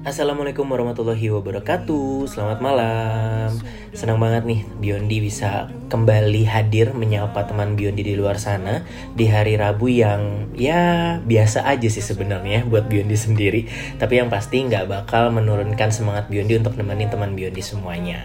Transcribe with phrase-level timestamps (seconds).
[0.00, 2.24] Assalamualaikum warahmatullahi wabarakatuh.
[2.24, 3.52] Selamat malam.
[3.92, 8.80] Senang banget nih Biondi bisa kembali hadir menyapa teman Biondi di luar sana
[9.12, 13.68] Di hari Rabu yang ya biasa aja sih sebenarnya buat Biondi sendiri.
[14.00, 18.24] Tapi yang pasti nggak bakal menurunkan semangat Biondi untuk nemenin teman Biondi semuanya.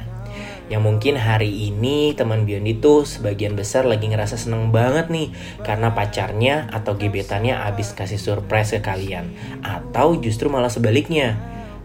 [0.71, 5.92] Yang mungkin hari ini teman Biondi tuh sebagian besar lagi ngerasa seneng banget nih karena
[5.92, 9.36] pacarnya atau gebetannya abis kasih surprise ke kalian.
[9.59, 11.35] Atau justru malah sebaliknya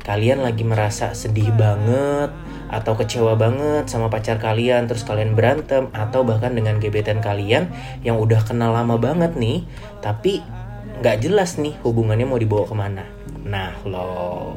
[0.01, 2.33] kalian lagi merasa sedih banget
[2.71, 7.69] atau kecewa banget sama pacar kalian terus kalian berantem atau bahkan dengan gebetan kalian
[8.07, 9.67] yang udah kenal lama banget nih
[9.99, 10.41] tapi
[11.01, 13.05] nggak jelas nih hubungannya mau dibawa ke mana.
[13.45, 14.57] Nah lo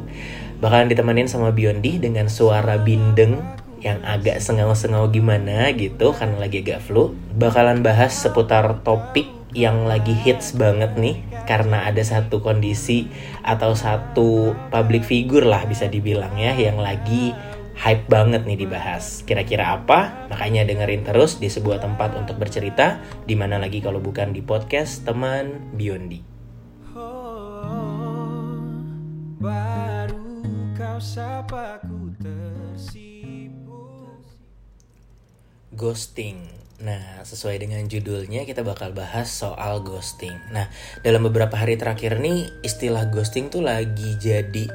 [0.60, 3.40] bakalan ditemenin sama Biondi dengan suara bindeng
[3.84, 7.16] yang agak sengau-sengau gimana gitu karena lagi agak flu.
[7.36, 13.10] Bakalan bahas seputar topik yang lagi hits banget nih karena ada satu kondisi
[13.46, 17.34] atau satu public figure lah bisa dibilang ya yang lagi
[17.74, 19.26] hype banget nih dibahas.
[19.26, 20.30] Kira-kira apa?
[20.30, 25.06] Makanya dengerin terus di sebuah tempat untuk bercerita di mana lagi kalau bukan di podcast
[25.06, 26.22] teman Biondi.
[26.94, 28.62] Oh,
[29.42, 30.22] baru
[30.78, 32.04] kau sapaku
[35.74, 36.63] ghosting.
[36.84, 40.36] Nah, sesuai dengan judulnya kita bakal bahas soal ghosting.
[40.52, 40.68] Nah,
[41.00, 44.68] dalam beberapa hari terakhir nih istilah ghosting tuh lagi jadi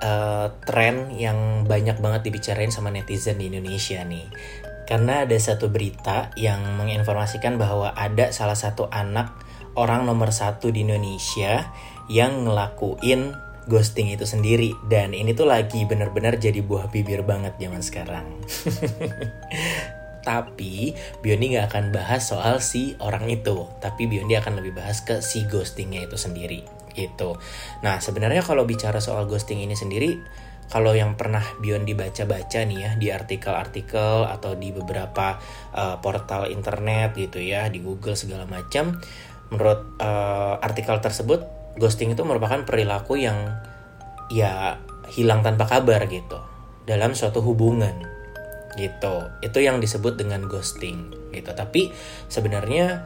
[0.00, 4.24] uh, tren yang banyak banget dibicarain sama netizen di Indonesia nih.
[4.88, 9.36] Karena ada satu berita yang menginformasikan bahwa ada salah satu anak
[9.76, 11.68] orang nomor satu di Indonesia
[12.08, 13.36] yang ngelakuin
[13.68, 18.24] ghosting itu sendiri dan ini tuh lagi bener-bener jadi buah bibir banget zaman sekarang.
[20.26, 20.90] Tapi
[21.22, 25.46] Biondi nggak akan bahas soal si orang itu, tapi Biondi akan lebih bahas ke si
[25.46, 26.66] ghostingnya itu sendiri.
[26.90, 27.38] Gitu.
[27.86, 30.18] Nah sebenarnya kalau bicara soal ghosting ini sendiri,
[30.66, 35.38] kalau yang pernah Biondi baca-baca nih ya di artikel-artikel atau di beberapa
[35.70, 38.98] uh, portal internet gitu ya di Google segala macam,
[39.54, 41.46] menurut uh, artikel tersebut
[41.78, 43.62] ghosting itu merupakan perilaku yang
[44.26, 44.82] ya
[45.14, 46.42] hilang tanpa kabar gitu
[46.82, 48.15] dalam suatu hubungan
[48.76, 51.90] gitu itu yang disebut dengan ghosting gitu tapi
[52.28, 53.04] sebenarnya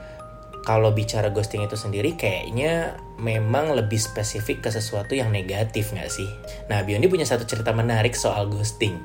[0.60, 6.28] kalau bicara ghosting itu sendiri kayaknya memang lebih spesifik ke sesuatu yang negatif nggak sih?
[6.69, 9.00] Nah, Biondi punya satu cerita menarik soal ghosting.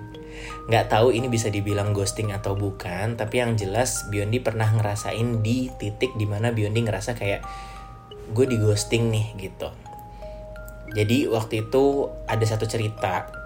[0.68, 5.72] Nggak tahu ini bisa dibilang ghosting atau bukan, tapi yang jelas Biondi pernah ngerasain di
[5.80, 7.42] titik di mana Biondi ngerasa kayak
[8.36, 9.72] gue di ghosting nih gitu.
[10.96, 13.45] Jadi waktu itu ada satu cerita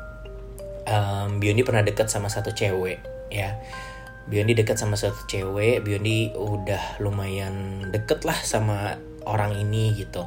[0.88, 3.00] um, Biondi pernah deket sama satu cewek
[3.34, 3.58] ya.
[4.30, 8.96] Biondi deket sama satu cewek Biondi udah lumayan deket lah sama
[9.26, 10.24] orang ini gitu.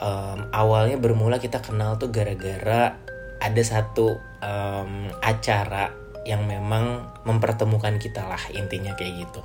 [0.00, 2.98] Um, awalnya bermula kita kenal tuh gara-gara
[3.38, 5.92] ada satu um, acara
[6.24, 9.44] yang memang mempertemukan kita lah intinya kayak gitu.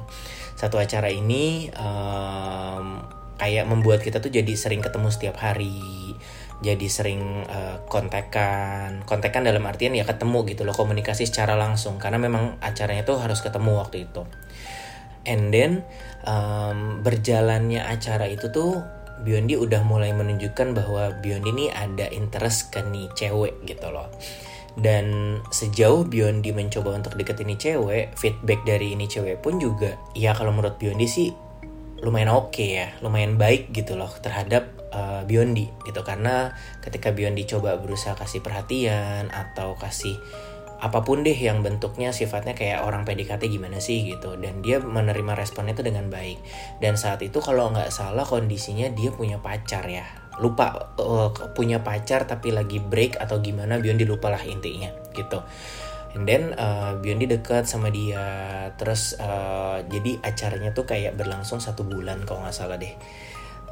[0.56, 3.04] Satu acara ini um,
[3.40, 5.99] kayak membuat kita tuh jadi sering ketemu setiap hari
[6.60, 9.04] jadi sering uh, kontekan.
[9.08, 11.96] Kontekan dalam artian ya ketemu gitu loh komunikasi secara langsung.
[11.98, 14.28] Karena memang acaranya tuh harus ketemu waktu itu.
[15.28, 15.88] And then
[16.28, 18.84] um, berjalannya acara itu tuh
[19.20, 24.08] Biondi udah mulai menunjukkan bahwa Biondi ini ada interest ke nih cewek gitu loh.
[24.80, 30.32] Dan sejauh Biondi mencoba untuk deketin ini cewek feedback dari ini cewek pun juga ya
[30.32, 31.28] kalau menurut Biondi sih
[32.00, 36.02] lumayan oke okay ya lumayan baik gitu loh terhadap uh, Biondi gitu.
[36.02, 40.18] Karena ketika Biondi coba berusaha kasih perhatian atau kasih
[40.80, 44.40] apa pun deh yang bentuknya sifatnya kayak orang PDKT gimana sih gitu.
[44.40, 46.40] Dan dia menerima responnya itu dengan baik.
[46.80, 50.08] Dan saat itu kalau nggak salah kondisinya dia punya pacar ya.
[50.40, 55.44] Lupa uh, punya pacar tapi lagi break atau gimana Biondi lupa lah intinya gitu.
[56.16, 58.24] And then uh, Biondi dekat sama dia.
[58.80, 62.96] Terus uh, jadi acaranya tuh kayak berlangsung satu bulan kalau nggak salah deh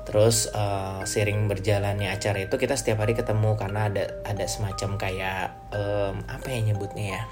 [0.08, 5.52] terus uh, sering berjalannya acara itu kita setiap hari ketemu karena ada ada semacam kayak
[5.76, 7.24] um, apa ya nyebutnya ya?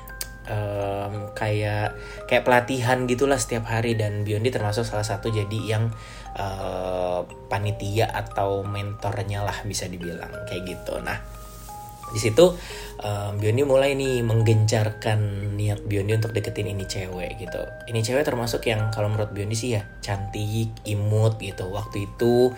[0.45, 1.97] Um, kayak
[2.27, 3.95] kayak pelatihan gitulah setiap hari.
[3.95, 5.89] Dan Biondi termasuk salah satu jadi yang
[6.35, 10.29] uh, panitia atau mentornya lah bisa dibilang.
[10.45, 10.99] Kayak gitu.
[10.99, 11.44] Nah
[12.13, 12.53] di situ
[13.01, 17.61] um, Biondi mulai nih menggencarkan niat Biondi untuk deketin ini cewek gitu.
[17.89, 21.65] Ini cewek termasuk yang kalau menurut Biondi sih ya cantik imut gitu.
[21.69, 22.53] Waktu itu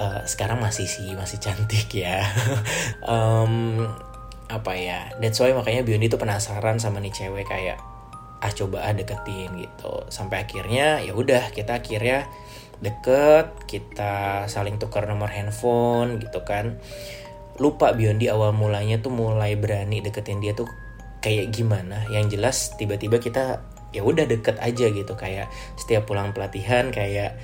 [0.00, 2.24] uh, sekarang masih sih masih cantik ya.
[3.06, 3.86] Um,
[4.46, 7.78] apa ya that's why makanya Biondi tuh penasaran sama nih cewek kayak
[8.42, 10.06] ah coba ah deketin gitu.
[10.08, 12.26] Sampai akhirnya ya udah kita akhirnya
[12.80, 16.76] deket kita saling tukar nomor handphone gitu kan
[17.56, 20.68] lupa Biondi awal mulanya tuh mulai berani deketin dia tuh
[21.24, 22.04] kayak gimana.
[22.12, 25.12] Yang jelas tiba-tiba kita ya udah deket aja gitu.
[25.16, 25.48] Kayak
[25.80, 27.40] setiap pulang pelatihan kayak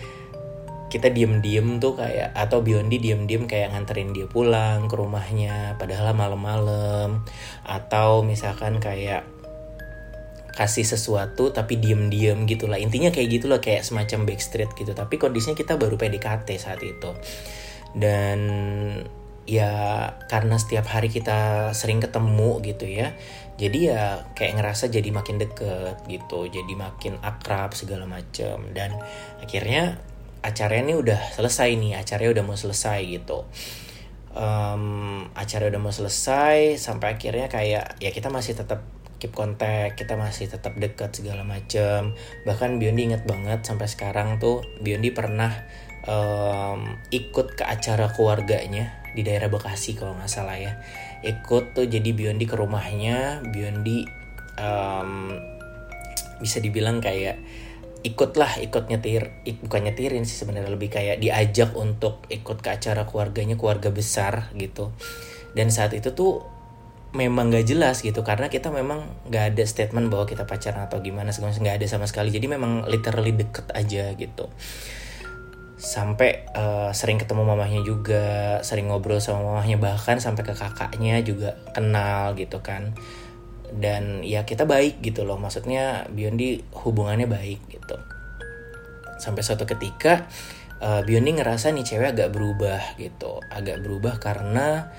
[0.93, 7.25] kita diem-diem tuh kayak atau Biondi diem-diem kayak nganterin dia pulang ke rumahnya padahal malam-malam.
[7.65, 9.25] Atau misalkan kayak
[10.53, 12.77] kasih sesuatu tapi diem-diem gitulah.
[12.77, 14.93] Intinya kayak gitulah kayak semacam backstreet gitu.
[14.93, 17.17] Tapi kondisinya kita baru PDKT saat itu.
[17.97, 18.41] Dan
[19.43, 19.73] ya
[20.31, 23.11] karena setiap hari kita sering ketemu gitu ya
[23.63, 24.03] jadi ya
[24.33, 28.73] kayak ngerasa jadi makin deket gitu jadi makin akrab segala macem.
[28.73, 28.97] Dan
[29.39, 30.01] akhirnya
[30.41, 33.45] acaranya ini udah selesai nih acaranya udah mau selesai gitu.
[34.33, 38.81] Um, acara udah mau selesai sampai akhirnya kayak ya kita masih tetap
[39.21, 42.17] keep kontak kita masih tetap dekat segala macem.
[42.49, 45.53] Bahkan Biondi inget banget sampai sekarang tuh Biondi pernah
[46.07, 50.81] um, ikut ke acara keluarganya di daerah Bekasi kalau nggak salah ya.
[51.23, 53.45] Ikut tuh jadi Biondi ke rumahnya.
[53.47, 54.09] Biondi
[54.59, 55.37] um,
[56.43, 57.39] bisa dibilang kayak
[58.03, 63.07] ikutlah ikut nyetir ik, bukan nyetirin sih sebenarnya lebih kayak diajak untuk ikut ke acara
[63.07, 64.91] keluarganya keluarga besar gitu.
[65.55, 66.43] Dan saat itu tuh
[67.13, 71.29] memang gak jelas gitu karena kita memang gak ada statement bahwa kita pacaran atau gimana
[71.29, 72.35] segala nggak ada sama sekali.
[72.35, 74.51] Jadi memang literally deket aja gitu
[75.83, 81.59] sampai uh, sering ketemu mamahnya juga sering ngobrol sama mamahnya bahkan sampai ke kakaknya juga
[81.75, 82.95] kenal gitu kan.
[83.75, 87.99] Dan ya kita baik gitu loh maksudnya Biondi hubungannya baik gitu.
[89.19, 90.31] Sampai suatu ketika
[90.79, 94.91] uh, Biondi ngerasa nih cewek agak berubah gitu agak berubah karena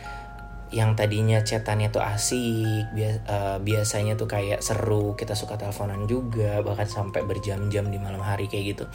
[0.73, 2.89] yang tadinya chatannya tuh asik
[3.29, 8.49] uh, biasanya tuh kayak seru kita suka teleponan juga bahkan sampai berjam-jam di malam hari
[8.49, 8.85] kayak gitu.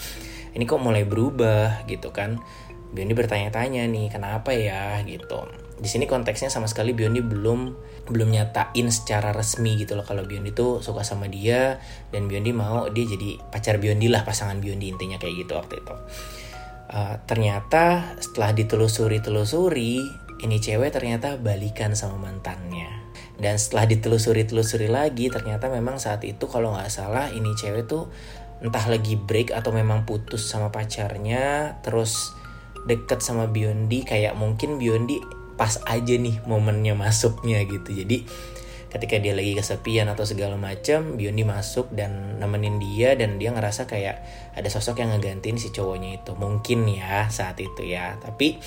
[0.58, 2.42] Ini kok mulai berubah gitu kan?
[2.88, 4.98] Biondi bertanya-tanya nih kenapa ya?
[5.06, 5.46] gitu.
[5.78, 10.50] Di sini konteksnya sama sekali Biondi belum belum nyatain secara resmi gitu loh kalau Biondi
[10.50, 11.78] tuh suka sama dia
[12.10, 15.94] dan Biondi mau dia jadi pacar Biondi lah pasangan Biondi intinya kayak gitu waktu itu.
[16.88, 20.00] Uh, ternyata setelah ditelusuri telusuri
[20.42, 22.88] ini cewek ternyata balikan sama mantannya.
[23.38, 28.10] Dan setelah ditelusuri-telusuri lagi ternyata memang saat itu kalau nggak salah ini cewek tuh
[28.58, 32.34] entah lagi break atau memang putus sama pacarnya terus
[32.90, 35.22] deket sama Biondi kayak mungkin Biondi
[35.54, 37.94] pas aja nih momennya masuknya gitu.
[37.94, 38.26] Jadi
[38.88, 43.86] ketika dia lagi kesepian atau segala macam Biondi masuk dan nemenin dia dan dia ngerasa
[43.86, 44.24] kayak
[44.56, 46.34] ada sosok yang ngegantiin si cowoknya itu.
[46.34, 48.18] Mungkin ya saat itu ya.
[48.18, 48.58] Tapi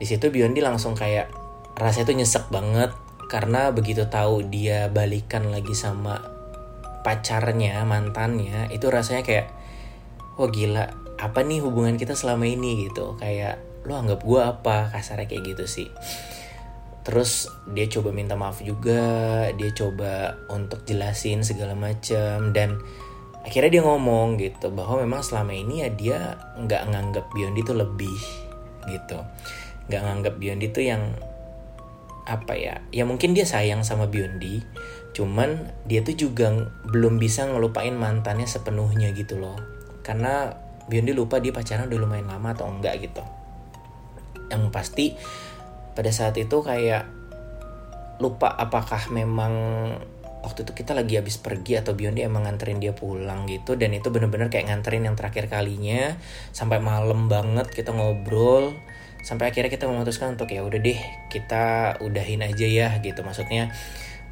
[0.00, 1.28] di situ Biondi langsung kayak
[1.76, 2.90] rasanya tuh nyesek banget
[3.28, 6.18] karena begitu tahu dia balikan lagi sama
[7.06, 9.46] pacarnya mantannya itu rasanya kayak
[10.40, 10.88] wah gila
[11.20, 12.88] apa nih hubungan kita selama ini?
[12.88, 13.14] gitu.
[13.20, 14.88] Kayak lo anggap gue apa?
[14.88, 15.88] Kasarnya kayak gitu sih.
[17.04, 22.80] Terus dia coba minta maaf juga dia coba untuk jelasin segala macam dan
[23.40, 26.18] akhirnya dia ngomong gitu bahwa memang selama ini ya dia
[26.60, 28.20] nggak nganggap Biondi tuh lebih
[28.84, 29.16] gitu
[29.88, 31.14] nggak nganggap Biondi tuh yang
[32.28, 32.84] apa ya?
[32.92, 34.62] Ya mungkin dia sayang sama Biondi
[35.10, 36.54] cuman dia tuh juga
[36.86, 39.58] belum bisa ngelupain mantannya sepenuhnya gitu loh.
[40.06, 40.54] Karena
[40.86, 43.22] Biondi lupa dia pacaran udah lumayan lama atau enggak gitu.
[44.50, 45.06] Yang pasti
[45.94, 47.06] pada saat itu kayak
[48.22, 49.54] lupa apakah memang
[50.40, 53.74] waktu itu kita lagi habis pergi atau Biondi emang nganterin dia pulang gitu.
[53.74, 56.14] Dan itu bener-bener kayak nganterin yang terakhir kalinya.
[56.54, 58.74] Sampai malam banget kita ngobrol
[59.20, 63.20] sampai akhirnya kita memutuskan untuk ya udah deh kita udahin aja ya gitu.
[63.20, 63.72] Maksudnya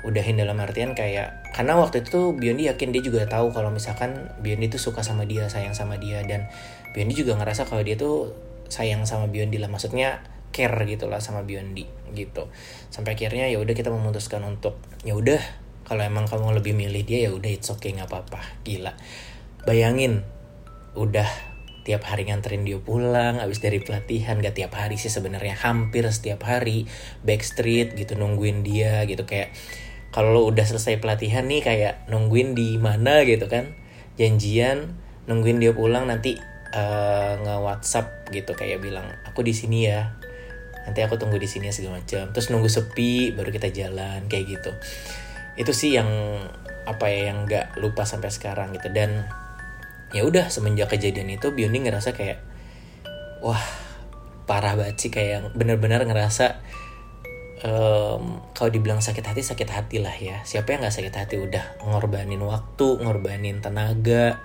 [0.07, 4.71] udahin dalam artian kayak karena waktu itu Biondi yakin dia juga tahu kalau misalkan Biondi
[4.71, 6.47] tuh suka sama dia sayang sama dia dan
[6.95, 8.33] Biondi juga ngerasa kalau dia tuh
[8.71, 9.69] sayang sama Biondi lah.
[9.69, 10.23] Maksudnya
[10.55, 11.85] care gitu lah sama Biondi
[12.17, 12.49] gitu.
[12.89, 15.41] Sampai akhirnya ya udah kita memutuskan untuk ya udah
[15.89, 18.41] kalau emang kamu lebih milih dia ya udah it's okay nggak apa-apa.
[18.65, 18.93] Gila.
[19.65, 20.25] Bayangin
[20.97, 21.48] udah
[21.89, 26.45] tiap hari nganterin dia pulang abis dari pelatihan gak tiap hari sih sebenarnya hampir setiap
[26.45, 26.85] hari
[27.25, 29.57] backstreet gitu nungguin dia gitu kayak
[30.13, 33.73] kalau lo udah selesai pelatihan nih kayak nungguin di mana gitu kan
[34.21, 36.37] janjian nungguin dia pulang nanti
[36.77, 40.13] uh, nge WhatsApp gitu kayak bilang aku di sini ya
[40.89, 42.33] nanti aku tunggu di sini segala macam.
[42.33, 44.73] Terus nunggu sepi baru kita jalan kayak gitu.
[45.61, 46.09] Itu sih yang
[46.89, 48.89] apa ya yang nggak lupa sampai sekarang gitu.
[48.89, 49.29] Dan
[50.13, 52.41] ya udah semenjak kejadian itu Biondi ngerasa kayak
[53.45, 53.61] wah
[54.49, 56.65] parah banget sih kayak bener-bener ngerasa
[57.61, 60.41] um, kalau dibilang sakit hati sakit hati lah ya.
[60.49, 61.35] Siapa yang nggak sakit hati?
[61.37, 64.41] Udah ngorbanin waktu ngorbanin tenaga.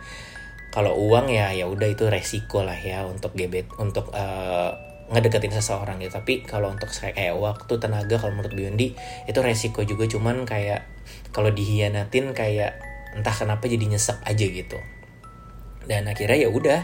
[0.73, 4.73] Kalau uang ya ya udah itu resiko lah ya untuk gebet untuk uh,
[5.13, 6.19] ngedeketin seseorang gitu.
[6.19, 8.91] Tapi kalau untuk kayak waktu tenaga kalau menurut Biondi
[9.29, 10.03] itu resiko juga.
[10.09, 10.83] Cuman kayak
[11.31, 12.75] kalau dihianatin kayak
[13.13, 14.81] entah kenapa jadi nyesek aja gitu
[15.89, 16.81] dan akhirnya ya udah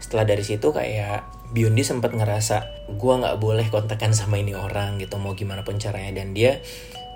[0.00, 5.18] setelah dari situ kayak Biondi sempat ngerasa gue nggak boleh kontakkan sama ini orang gitu
[5.18, 6.22] mau gimana pun caranya.
[6.22, 6.62] Dan dia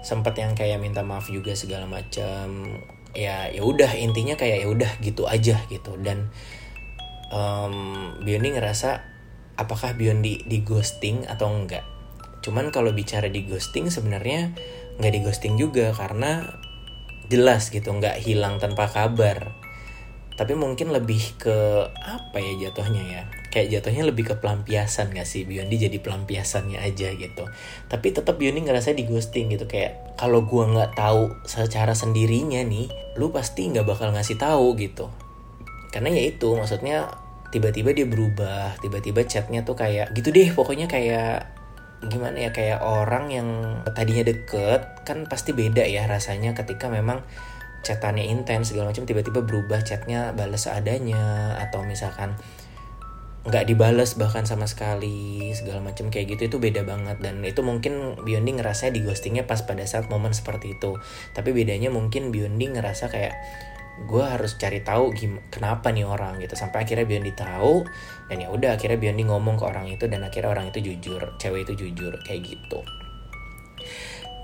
[0.04, 2.76] sempat yang kayak minta maaf juga segala macam
[3.14, 5.96] ya ya udah intinya kayak ya udah gitu aja gitu.
[6.02, 6.28] Dan
[7.30, 9.00] um, Biondi ngerasa
[9.56, 11.86] apakah Biondi di ghosting atau enggak?
[12.42, 14.52] Cuman kalau bicara di ghosting sebenarnya
[15.00, 16.58] nggak di ghosting juga karena
[17.32, 19.63] jelas gitu nggak hilang tanpa kabar
[20.34, 23.22] tapi mungkin lebih ke apa ya jatuhnya ya?
[23.54, 25.46] Kayak jatuhnya lebih ke pelampiasan gak sih?
[25.46, 27.46] Biondi jadi pelampiasannya aja gitu.
[27.86, 29.70] Tapi tetap Biondi ngerasa di ghosting gitu.
[29.70, 35.06] Kayak kalau gua nggak tahu secara sendirinya nih lu pasti nggak bakal ngasih tahu gitu.
[35.94, 37.14] Karena ya itu maksudnya
[37.54, 41.46] tiba-tiba dia berubah tiba-tiba chatnya tuh kayak gitu deh pokoknya kayak
[42.10, 42.50] gimana ya?
[42.50, 43.48] Kayak orang yang
[43.94, 47.22] tadinya deket kan pasti beda ya rasanya ketika memang
[47.84, 52.34] chatannya intens segala macam tiba-tiba berubah chatnya balas seadanya atau misalkan
[53.44, 57.20] nggak dibales bahkan sama sekali segala macam kayak gitu itu beda banget.
[57.20, 60.96] Dan itu mungkin Biondi ngerasa di ghostingnya pas pada saat momen seperti itu.
[61.36, 63.36] Tapi bedanya mungkin Biondi ngerasa kayak
[64.10, 65.12] gue harus cari tahu
[65.52, 66.56] kenapa nih orang gitu.
[66.56, 67.84] Sampai akhirnya Biondi tahu
[68.32, 71.68] dan ya udah akhirnya Biondi ngomong ke orang itu dan akhirnya orang itu jujur cewek
[71.68, 72.80] itu jujur kayak gitu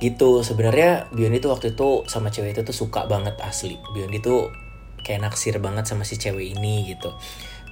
[0.01, 0.41] gitu.
[0.41, 3.77] Sebenarnya Biondi tuh waktu itu sama cewek itu tuh suka banget asli.
[3.93, 4.49] Biondi tuh
[5.05, 7.13] kayak naksir banget sama si cewek ini gitu.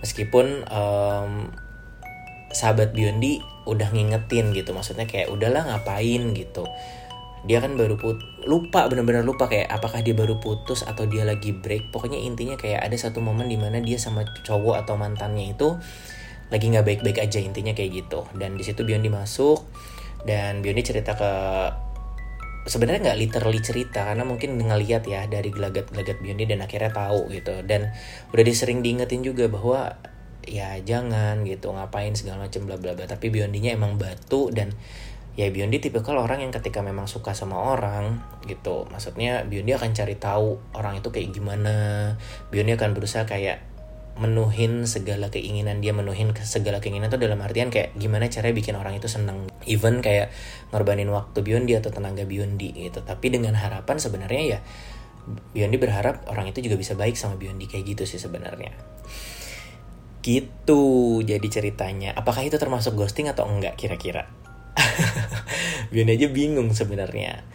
[0.04, 1.50] Meskipun um,
[2.52, 4.70] sahabat Biondi udah ngingetin gitu.
[4.76, 6.36] Maksudnya kayak udahlah ngapain?
[6.36, 6.68] gitu.
[7.46, 11.56] Dia kan baru put lupa bener-bener lupa kayak apakah dia baru putus atau dia lagi
[11.56, 11.88] break.
[11.94, 15.78] Pokoknya intinya kayak ada satu momen di mana dia sama cowok atau mantannya itu
[16.48, 18.28] lagi nggak baik-baik aja intinya kayak gitu.
[18.36, 19.64] Dan di situ Biondi masuk
[20.26, 21.30] dan Biondi cerita ke
[22.68, 27.64] sebenarnya nggak literally cerita karena mungkin ngeliat ya dari gelagat-gelagat Biondi dan akhirnya tahu gitu.
[27.64, 27.90] Dan
[28.30, 29.96] udah disering diingetin juga bahwa
[30.48, 33.08] ya jangan gitu ngapain segala macam bla bla bla.
[33.08, 34.76] Tapi Biondinya emang batu dan
[35.38, 38.84] ya Biondi tipikal orang yang ketika memang suka sama orang gitu.
[38.90, 41.76] Maksudnya Biondi akan cari tahu orang itu kayak gimana.
[42.52, 43.67] Biondi akan berusaha kayak
[44.18, 48.98] menuhin segala keinginan dia menuhin segala keinginan tuh dalam artian kayak gimana caranya bikin orang
[48.98, 49.46] itu seneng.
[49.64, 50.34] Even kayak
[50.74, 53.00] ngorbanin waktu Biondi atau tenaga Biondi gitu.
[53.06, 54.60] Tapi dengan harapan sebenarnya ya
[55.54, 58.74] Biondi berharap orang itu juga bisa baik sama Biondi kayak gitu sih sebenarnya.
[60.18, 60.82] Gitu
[61.22, 62.18] jadi ceritanya.
[62.18, 64.26] Apakah itu termasuk ghosting atau enggak kira-kira?
[65.94, 67.46] Biondi aja bingung sebenarnya.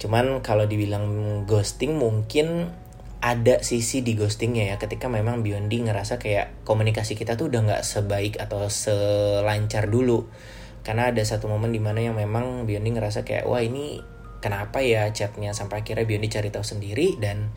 [0.00, 1.04] Cuman kalau dibilang
[1.44, 2.72] ghosting mungkin
[3.20, 7.82] ada sisi di ghostingnya ya ketika memang Biondi ngerasa kayak komunikasi kita tuh udah nggak
[7.82, 10.28] sebaik atau selancar dulu.
[10.86, 13.98] Karena ada satu momen di mana yang memang Biondi ngerasa kayak wah ini
[14.38, 15.50] kenapa ya chatnya?
[15.50, 17.50] Sampai akhirnya Biondi cari tahu sendiri dan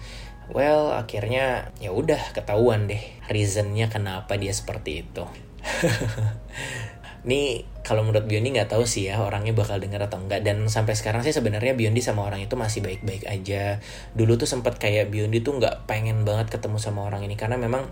[0.50, 5.30] well akhirnya ya udah ketahuan deh reasonnya kenapa dia seperti itu.
[7.30, 10.94] Nih kalau menurut Biondi nggak tahu sih ya orangnya bakal denger atau enggak dan sampai
[11.00, 13.80] sekarang sih sebenarnya Biondi sama orang itu masih baik-baik aja.
[14.14, 17.40] Dulu tuh sempat kayak Biondi tuh nggak pengen banget ketemu sama orang ini.
[17.40, 17.88] Karena memang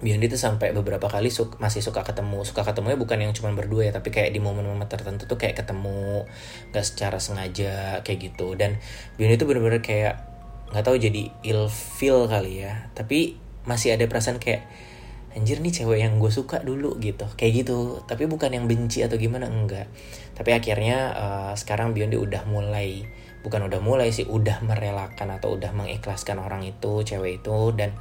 [0.00, 2.42] Biondi tuh sampai beberapa kali su masih suka ketemu.
[2.48, 6.24] Suka ketemunya bukan yang cuma berdua ya tapi kayak di momen-momen tertentu tuh kayak ketemu
[6.72, 8.56] nggak secara sengaja kayak gitu.
[8.56, 8.80] Dan
[9.20, 10.24] Biondi tuh bener-bener kayak
[10.72, 12.88] nggak tahu jadi ill feel kali ya.
[12.96, 13.36] Tapi
[13.68, 14.64] masih ada perasaan kayak
[15.34, 17.26] anjir nih cewek yang gue suka dulu gitu.
[17.34, 18.00] Kayak gitu.
[18.06, 19.90] Tapi bukan yang benci atau gimana enggak.
[20.38, 23.02] Tapi akhirnya uh, sekarang Biondi udah mulai
[23.44, 27.56] bukan udah mulai sih udah merelakan atau udah mengikhlaskan orang itu cewek itu.
[27.74, 27.92] Dan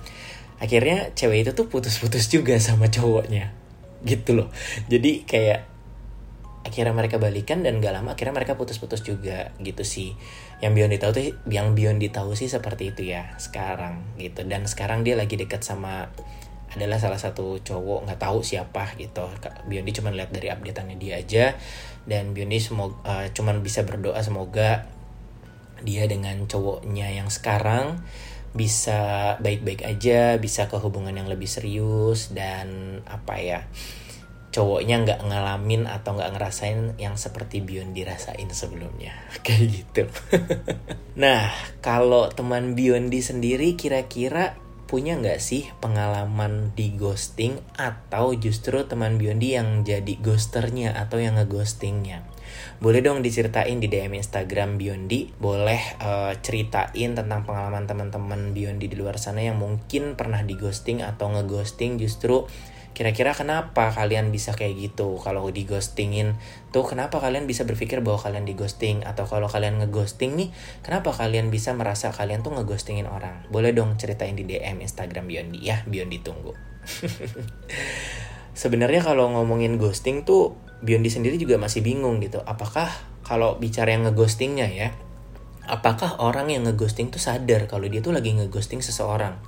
[0.62, 3.50] akhirnya cewek itu tuh putus-putus juga sama cowoknya.
[4.06, 4.54] Gitu loh.
[4.88, 5.74] Jadi kayak
[6.64, 9.52] akhirnya mereka balikan dan gak lama akhirnya mereka putus-putus juga.
[9.58, 10.14] Gitu sih.
[10.62, 14.06] Yang Biondi tahu tuh yang Biondi tahu sih seperti itu ya sekarang.
[14.22, 14.46] Gitu.
[14.46, 16.14] Dan sekarang dia lagi dekat sama
[16.74, 19.26] adalah salah satu cowok nggak tahu siapa gitu.
[19.70, 21.46] Biondi cuma lihat dari updateannya dia aja.
[22.04, 24.86] Dan Biondi semoga uh, cuman bisa berdoa semoga
[25.84, 28.02] dia dengan cowoknya yang sekarang
[28.54, 33.60] bisa baik-baik aja bisa ke hubungan yang lebih serius dan apa ya
[34.54, 39.18] cowoknya nggak ngalamin atau nggak ngerasain yang seperti Bion dirasain sebelumnya.
[39.46, 40.04] Kayak gitu.
[41.14, 41.54] Nah
[41.86, 44.58] kalau teman Biondi sendiri kira-kira
[44.94, 51.34] punya nggak sih pengalaman di ghosting atau justru teman Biondi yang jadi ghosternya atau yang
[51.42, 52.22] ngeghostingnya?
[52.78, 55.34] Boleh dong diceritain di DM Instagram Biondi.
[55.42, 61.02] Boleh uh, ceritain tentang pengalaman teman-teman Biondi di luar sana yang mungkin pernah di ghosting
[61.02, 62.46] atau ngeghosting justru
[62.94, 65.18] kira-kira kenapa kalian bisa kayak gitu?
[65.22, 66.38] Kalau di ghostingin
[66.70, 70.50] tuh kenapa kalian bisa berpikir bahwa kalian di ghosting atau kalau kalian ngeghosting nih
[70.86, 73.46] kenapa kalian bisa merasa kalian tuh ngeghostingin orang?
[73.50, 76.54] Boleh dong ceritain di DM Instagram Biondi ya Biondi tunggu.
[78.62, 82.40] Sebenarnya kalau ngomongin ghosting tuh Biondi sendiri juga masih bingung gitu.
[82.46, 82.90] Apakah
[83.26, 84.94] kalau bicara yang ngeghostingnya ya
[85.64, 89.40] apakah orang yang ngeghosting tuh sadar kalau dia tuh lagi ngeghosting seseorang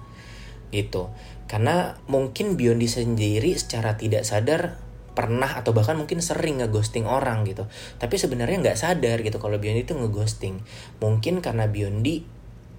[0.75, 1.07] gitu.
[1.47, 4.83] Karena mungkin Biondi sendiri secara tidak sadar
[5.15, 7.71] pernah atau bahkan mungkin sering ngeghosting orang gitu.
[7.95, 10.59] Tapi sebenarnya nggak sadar gitu kalau Biondi itu ngeghosting.
[10.99, 12.35] Mungkin karena Biondi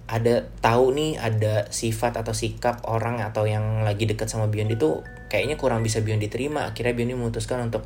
[0.07, 5.03] ada tahu nih ada sifat atau sikap orang atau yang lagi deket sama Biondi tuh
[5.27, 7.83] kayaknya kurang bisa Biondi terima akhirnya Biondi memutuskan untuk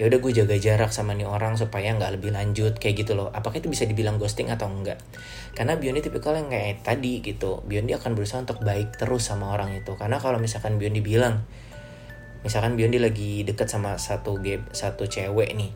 [0.00, 3.28] ya udah gue jaga jarak sama nih orang supaya nggak lebih lanjut kayak gitu loh.
[3.32, 5.00] Apakah itu bisa dibilang ghosting atau enggak?
[5.52, 9.76] Karena Biondi tipikal yang kayak tadi gitu Biondi akan berusaha untuk baik terus sama orang
[9.76, 9.92] itu.
[9.96, 11.44] Karena kalau misalkan Biondi bilang
[12.42, 15.70] misalkan Biondi lagi deket sama satu game satu cewek nih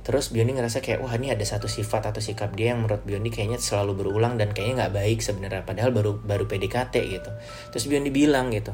[0.00, 3.28] Terus Biondi ngerasa kayak wah ini ada satu sifat atau sikap dia yang menurut Biondi
[3.28, 5.62] kayaknya selalu berulang dan kayaknya nggak baik sebenarnya.
[5.68, 7.30] Padahal baru baru PDKT gitu.
[7.70, 8.72] Terus Biondi bilang gitu,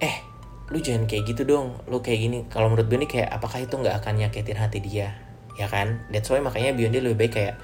[0.00, 0.31] eh
[0.70, 2.38] lu jangan kayak gitu dong, lu kayak gini.
[2.46, 5.16] Kalau menurut Biondi kayak apakah itu nggak akan nyakitin hati dia,
[5.58, 6.06] ya kan?
[6.14, 7.54] That's why makanya Biondi lebih baik kayak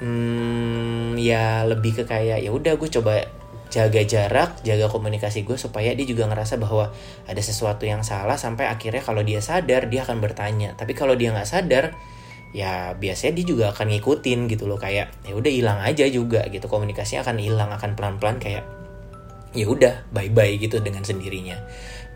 [0.00, 3.24] hmm, ya lebih ke kayak ya udah gue coba
[3.74, 6.94] jaga jarak, jaga komunikasi gue supaya dia juga ngerasa bahwa
[7.26, 10.78] ada sesuatu yang salah sampai akhirnya kalau dia sadar dia akan bertanya.
[10.78, 11.90] Tapi kalau dia nggak sadar,
[12.54, 16.70] ya biasanya dia juga akan ngikutin gitu loh kayak ya udah hilang aja juga gitu
[16.70, 18.62] komunikasinya akan hilang akan pelan pelan kayak
[19.54, 21.56] ya udah bye bye gitu dengan sendirinya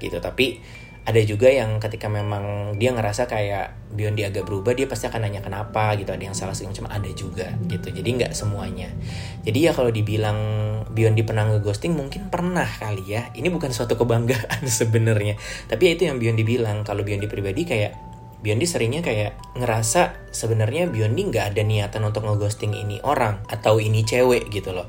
[0.02, 0.18] gitu.
[0.18, 0.60] Tapi
[1.08, 5.24] ada juga yang ketika memang dia ngerasa kayak Bion dia agak berubah dia pasti akan
[5.24, 7.88] nanya kenapa gitu ada yang salah segala macam ada juga gitu.
[7.88, 8.92] Jadi nggak semuanya.
[9.40, 10.38] Jadi ya kalau dibilang
[10.92, 13.32] Bion di pernah ngeghosting mungkin pernah kali ya.
[13.32, 15.40] Ini bukan suatu kebanggaan sebenarnya.
[15.64, 20.30] Tapi ya itu yang Bion dibilang kalau Bion di pribadi kayak Biondi seringnya kayak ngerasa
[20.30, 24.86] sebenarnya Biondi nggak ada niatan untuk ngeghosting ini orang atau ini cewek gitu loh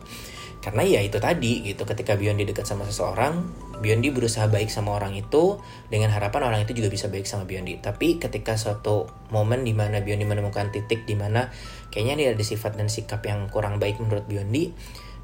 [0.59, 3.47] karena ya itu tadi gitu ketika Biondi dekat sama seseorang
[3.79, 5.55] Biondi berusaha baik sama orang itu
[5.87, 7.79] dengan harapan orang itu juga bisa baik sama Biondi.
[7.79, 11.47] Tapi ketika suatu momen di mana Biondi menemukan titik di mana
[11.87, 14.75] kayaknya dia ada sifat dan sikap yang kurang baik menurut Biondi,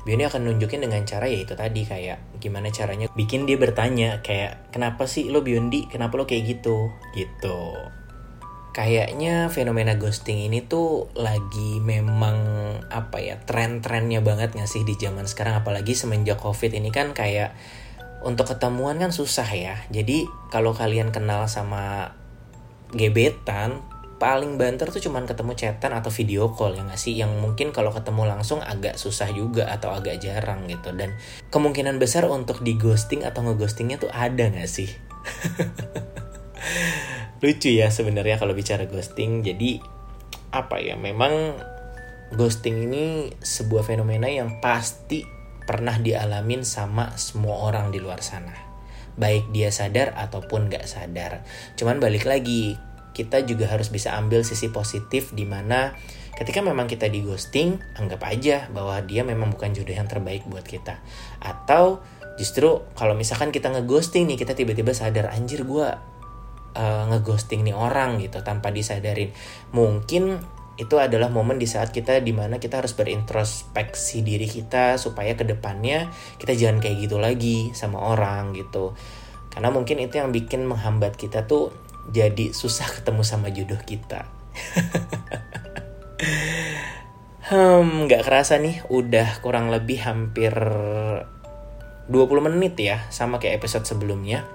[0.08, 4.71] Biondi akan nunjukin dengan cara ya itu tadi kayak gimana caranya bikin dia bertanya kayak
[4.71, 7.76] kenapa sih lo Biondi, kenapa lo kayak gitu, gitu.
[8.76, 12.36] Kayaknya fenomena ghosting ini tuh lagi memang
[12.92, 15.64] apa ya tren-trennya banget gak sih di zaman sekarang?
[15.64, 17.56] Apalagi semenjak covid ini kan kayak
[18.28, 19.80] untuk ketemuan kan susah ya.
[19.96, 22.12] Jadi kalau kalian kenal sama
[22.92, 23.80] gebetan,
[24.20, 27.16] paling banter tuh cuman ketemu chatan atau video call ya nggak sih?
[27.16, 30.92] Yang mungkin kalau ketemu langsung agak susah juga atau agak jarang gitu.
[30.92, 31.16] Dan
[31.48, 34.92] kemungkinan besar untuk di ghosting atau ngeghostingnya tuh ada nggak sih
[37.46, 39.78] lucu ya sebenarnya kalau bicara ghosting jadi
[40.50, 41.54] apa ya memang
[42.34, 45.22] ghosting ini sebuah fenomena yang pasti
[45.66, 48.54] pernah dialamin sama semua orang di luar sana.
[49.18, 51.46] Baik dia sadar ataupun gak sadar.
[51.78, 52.78] Cuman balik lagi,
[53.16, 55.96] kita juga harus bisa ambil sisi positif di mana
[56.36, 60.68] ketika memang kita di ghosting, anggap aja bahwa dia memang bukan jodoh yang terbaik buat
[60.68, 61.00] kita.
[61.40, 62.04] Atau
[62.36, 66.14] justru kalau misalkan kita ngeghosting nih, kita tiba-tiba sadar anjir gue
[66.76, 69.32] uh, ngeghosting nih orang gitu tanpa disadarin.
[69.72, 70.38] Mungkin
[70.76, 75.48] itu adalah momen di saat kita di mana kita harus berintrospeksi diri kita supaya ke
[75.48, 78.92] depannya kita jangan kayak gitu lagi sama orang gitu.
[79.50, 81.72] Karena mungkin itu yang bikin menghambat kita tuh
[82.12, 84.28] jadi susah ketemu sama jodoh kita.
[87.46, 90.50] Hmm nggak kerasa nih udah kurang lebih hampir
[92.10, 92.10] 20
[92.42, 94.50] menit ya sama kayak episode sebelumnya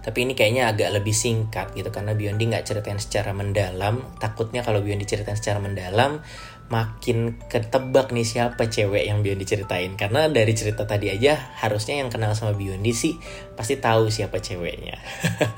[0.00, 4.00] tapi ini kayaknya agak lebih singkat gitu karena Biondi nggak ceritain secara mendalam.
[4.16, 6.24] Takutnya kalau Biondi ceritain secara mendalam
[6.70, 9.92] makin ketebak nih siapa cewek yang Biondi ceritain.
[10.00, 13.18] Karena dari cerita tadi aja harusnya yang kenal sama Biondi sih
[13.58, 14.96] pasti tahu siapa ceweknya.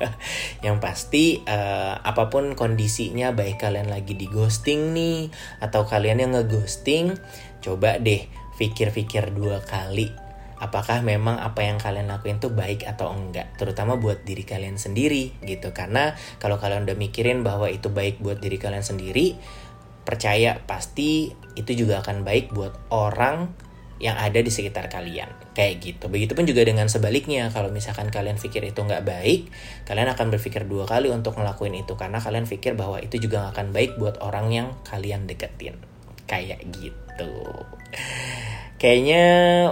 [0.67, 5.31] Yang pasti uh, apa pun kondisinya baik kalian lagi di ghosting nih
[5.63, 7.15] atau kalian yang ngeghosting
[7.63, 8.27] coba deh
[8.59, 10.32] pikir-pikir dua kali
[10.63, 13.59] apakah memang apa yang kalian lakuin tuh baik atau enggak?
[13.59, 15.75] Terutama buat diri kalian sendiri gitu.
[15.75, 19.35] Karena kalau kalian udah mikirin bahwa itu baik buat diri kalian sendiri
[20.07, 23.51] percaya pasti itu juga akan baik buat orang
[23.99, 25.35] yang ada di sekitar kalian.
[25.59, 26.07] Kayak gitu.
[26.07, 29.51] Begitupun juga dengan sebaliknya kalau misalkan kalian pikir itu nggak baik
[29.83, 31.99] kalian akan berpikir dua kali untuk ngelakuin itu.
[31.99, 35.75] Karena kalian pikir bahwa itu juga akan baik buat orang yang kalian deketin.
[36.31, 37.35] Kayak gitu
[38.83, 39.27] Kayaknya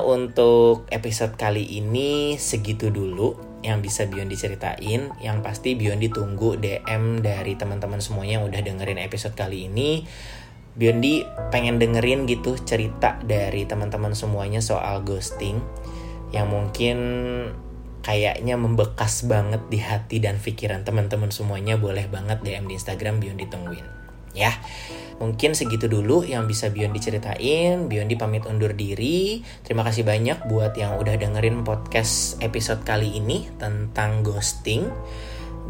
[0.07, 3.51] untuk episode kali ini segitu dulu.
[3.61, 5.13] yang bisa Biondi ceritain.
[5.21, 10.01] Yang pasti Biondi tunggu DM dari teman-teman semuanya yang udah dengerin episode kali ini.
[10.79, 15.61] Biondi pengen dengerin gitu cerita dari teman-teman semuanya soal ghosting
[16.33, 16.97] yang mungkin
[18.01, 23.45] kayaknya membekas banget di hati dan pikiran teman-teman semuanya boleh banget DM di Instagram Biondi
[23.51, 23.85] tungguin
[24.33, 24.55] ya
[25.21, 27.87] mungkin segitu dulu yang bisa Biondi ceritain.
[27.87, 29.45] Biondi pamit undur diri.
[29.63, 34.89] Terima kasih banyak buat yang udah dengerin podcast episode kali ini tentang ghosting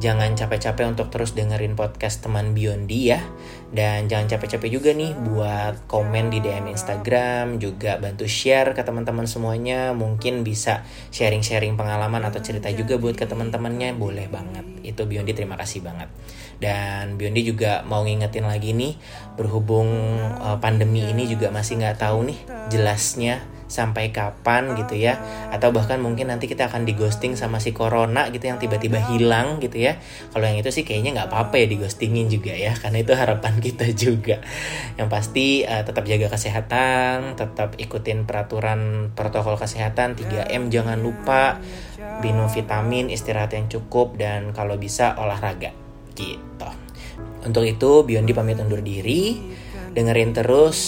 [0.00, 3.20] jangan capek-capek untuk terus dengerin podcast teman Biondi ya.
[3.70, 9.28] Dan jangan capek-capek juga nih buat komen di DM Instagram juga bantu share ke teman-teman
[9.28, 9.92] semuanya.
[9.92, 10.82] Mungkin bisa
[11.12, 13.94] sharing-sharing pengalaman atau cerita juga buat ke teman-temannya.
[13.94, 14.64] Boleh banget.
[14.80, 16.08] Itu Biondi terima kasih banget.
[16.56, 18.96] Dan Biondi juga mau ngingetin lagi nih
[19.36, 19.88] berhubung
[20.40, 25.22] uh, pandemi ini juga masih nggak tahu nih jelasnya sampai kapan gitu ya.
[25.54, 29.62] Atau bahkan mungkin nanti kita akan di ghosting sama si corona gitu yang tiba-tiba hilang
[29.62, 30.02] gitu ya.
[30.35, 33.54] Kalau yang itu sih kayaknya nggak apa-apa ya di ghostingin juga ya karena itu harapan
[33.70, 34.42] kita juga.
[34.98, 41.62] Yang pasti uh, tetap jaga kesehatan tetap ikutin peraturan protokol kesehatan 3M jangan lupa
[42.20, 45.70] minum vitamin istirahat yang cukup dan kalau bisa olahraga
[46.18, 46.68] gitu.
[47.40, 49.40] Untuk itu Biondi pamit undur diri.
[49.90, 50.78] Dengerin terus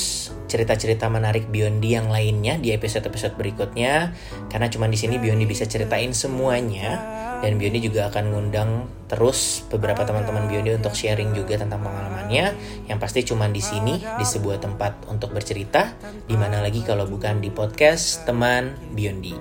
[0.53, 4.12] cerita-cerita menarik Biondi yang lainnya di episode-episode berikutnya
[4.53, 7.01] karena cuma di sini Biondi bisa ceritain semuanya
[7.41, 8.71] dan Biondi juga akan ngundang
[9.09, 12.53] terus beberapa teman-teman Biondi untuk sharing juga tentang pengalamannya
[12.85, 15.97] yang pasti cuma di sini di sebuah tempat untuk bercerita
[16.29, 19.33] di mana lagi kalau bukan di podcast teman Biondi.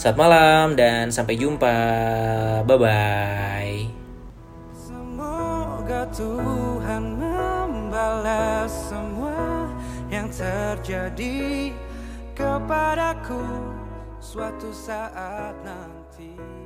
[0.00, 1.76] Selamat malam dan sampai jumpa.
[2.64, 3.80] Bye bye.
[4.72, 9.19] Semoga Tuhan membalas semua
[10.10, 11.70] yang terjadi
[12.34, 13.46] kepadaku
[14.18, 16.59] suatu saat nanti.